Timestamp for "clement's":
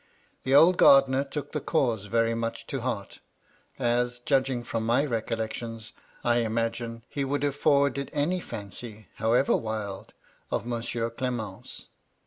11.11-11.85